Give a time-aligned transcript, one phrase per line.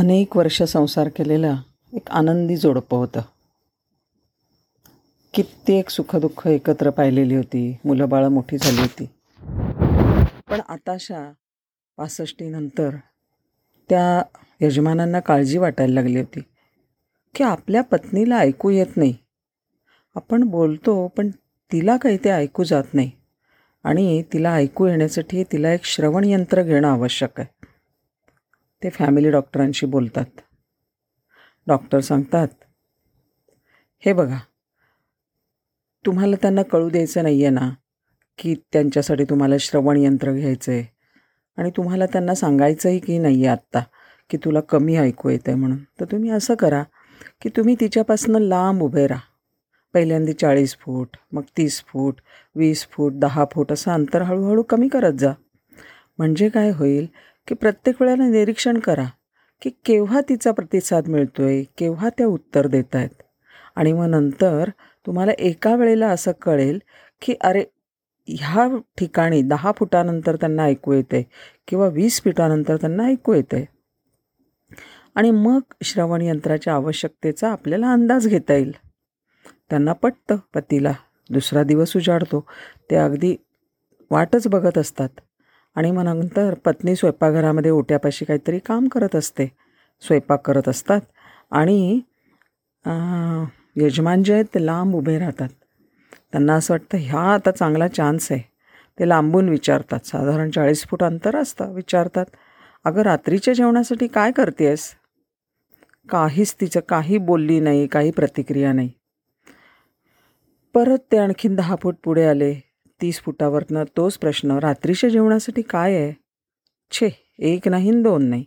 [0.00, 1.56] अनेक वर्ष संसार केलेलं
[1.92, 3.20] एक आनंदी जोडपं होतं.
[5.34, 7.76] कित्येक सुखदुःख एकत्र पाहिलेली होती.
[7.84, 9.04] मुलं बाळं मोठी झाली होती.
[10.50, 11.32] पण आताशा
[11.96, 12.90] पासष्टीनंतर
[13.88, 14.22] त्या
[14.60, 16.40] यजमानांना काळजी वाटायला लागली होती.
[17.34, 19.14] की आपल्या पत्नीला ऐकू येत नाही.
[20.16, 21.30] आपण बोलतो पण
[21.72, 23.10] तिला काही ते ऐकू जात नाही.
[23.84, 27.60] आणि तिला ऐकू येण्यासाठी तिला एक श्रवण यंत्र घेणं आवश्यक आहे.
[28.82, 30.40] ते फॅमिली डॉक्टरांशी बोलतात.
[31.66, 32.48] डॉक्टर सांगतात
[34.02, 34.38] हे बघा
[36.04, 37.68] तुम्हाला त्यांना कळू द्यायचं नाही आहे ना
[38.38, 40.84] की त्यांच्यासाठी तुम्हाला श्रवण यंत्र घ्यायचं आहे
[41.58, 43.80] आणि तुम्हाला त्यांना सांगायचंही की नाही आहे आत्ता
[44.30, 45.78] की तुला कमी ऐकू येतं आहे म्हणून.
[46.00, 46.82] तर तुम्ही असं करा
[47.42, 49.20] की तुम्ही तिच्यापासून लांब उभे राहा.
[49.94, 52.20] पहिल्यांदा चाळीस फूट मग तीस फूट
[52.56, 55.32] वीस फूट दहा फूट असं अंतर हळूहळू कमी करत जा.
[56.18, 57.06] म्हणजे काय होईल
[57.50, 59.04] की प्रत्येक वेळेला निरीक्षण करा
[59.62, 63.22] की केव्हा तिचा प्रतिसाद मिळतो आहे केव्हा त्या उत्तर देत आहेत
[63.76, 64.68] आणि मग नंतर
[65.06, 66.78] तुम्हाला एका वेळेला असं कळेल
[67.22, 67.64] की अरे
[68.28, 71.26] ह्या ठिकाणी दहा फुटानंतर त्यांना ऐकू येते
[71.68, 73.68] किंवा वीस फुटानंतर त्यांना ऐकू येते.
[75.14, 78.72] आणि मग श्रवण यंत्राच्या आवश्यकतेचा आपल्याला अंदाज घेता येईल.
[79.70, 80.92] त्यांना पटतं पतीला
[81.30, 82.46] दुसरा दिवस उजाडतो.
[82.90, 83.36] ते अगदी
[84.10, 85.08] वाटच बघत असतात.
[85.76, 89.46] आणि मग नंतर पत्नी स्वयंपाकघरामध्ये ओट्यापाशी काहीतरी काम करत असते.
[90.02, 91.00] स्वयंपाक करत असतात
[91.52, 92.00] आणि
[93.76, 95.48] यजमान जे आहेत ते लांब उभे राहतात.
[96.32, 98.40] त्यांना असं वाटतं ह्या आता चांगला चान्स आहे.
[98.98, 100.00] ते लांबून विचारतात.
[100.06, 102.26] साधारण चाळीस फूट अंतर असतं विचारतात
[102.84, 104.88] अगं रात्रीच्या जेवणासाठी काय करतेस
[106.08, 108.90] काहीच तिचं काही बोलली नाही काही प्रतिक्रिया नाही.
[110.74, 112.52] परत ते आणखीन दहा फूट पुढे आले.
[113.02, 116.12] तीस फुटावरनं तोच प्रश्न रात्रीच्या जेवणासाठी काय आहे?
[116.90, 118.44] छे एक नाही दोन नाही.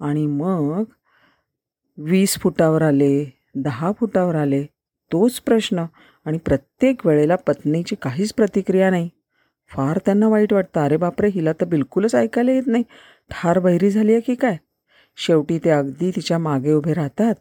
[0.00, 0.84] आणि मग
[1.98, 4.64] वीस फुटावर आले दहा फुटावर आले
[5.12, 5.84] तोच प्रश्न.
[6.24, 9.08] आणि प्रत्येक वेळेला पत्नीची काहीच प्रतिक्रिया नाही.
[9.68, 10.80] फार त्यांना वाईट वाटतं.
[10.80, 12.84] अरे बापरे हिला तर बिलकुलच ऐकायला येत नाही.
[13.30, 14.56] ठार बहिरी झाली आहे की काय?
[15.16, 17.34] शेवटी ते अगदी तिच्यामागे उभे राहतात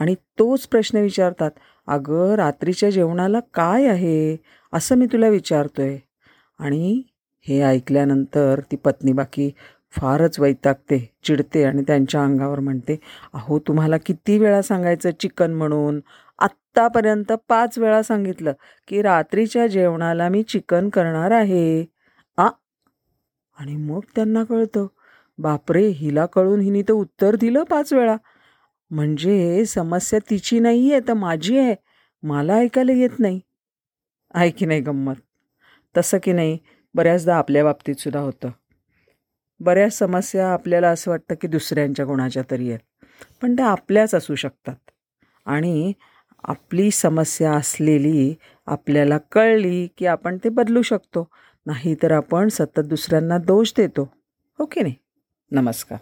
[0.00, 1.50] आणि तोच प्रश्न विचारतात.
[1.86, 4.36] अगं रात्रीच्या जेवणाला काय आहे?
[4.72, 5.98] असं मी तुला विचारतोय.
[6.58, 7.02] आणि
[7.40, 9.50] हे ऐकल्यानंतर ती पत्नी बाकी
[9.90, 13.00] फारच वैतागते चिडते आणि त्यांच्या अंगावर म्हणते
[13.34, 16.00] अहो तुम्हाला किती वेळा सांगायचं चिकन म्हणून?
[16.38, 18.52] आत्तापर्यंत पाच वेळा सांगितलं
[18.88, 21.84] की रात्रीच्या जेवणाला मी चिकन करणार आहे.
[22.36, 22.48] आ?
[23.58, 24.86] आणि मग त्यांना कळतं
[25.38, 28.16] बापरे हिला कळून हिने तर उत्तर दिलं पाच वेळा.
[28.90, 31.74] म्हणजे समस्या तिची नाही आहे तर माझी आहे.
[32.22, 33.40] मला ऐकायला येत नाही.
[34.34, 35.14] आहे की नाही गंमत?
[35.96, 36.58] तसं की नाही
[36.94, 38.48] बऱ्याचदा आपल्या बाबतीतसुद्धा होतं.
[39.60, 42.80] बऱ्याच समस्या आपल्याला असं वाटतं की दुसऱ्यांच्या कोणाच्या तरी आहेत.
[43.42, 44.90] पण त्या आपल्याच असू शकतात.
[45.46, 45.92] आणि
[46.44, 48.34] आपली समस्या असलेली
[48.66, 51.28] आपल्याला कळली की आपण ते बदलू शकतो.
[51.66, 54.12] नाहीतर आपण सतत दुसऱ्यांना दोष देतो.
[54.58, 54.94] हो की नाही?
[55.50, 55.98] नमस्कार.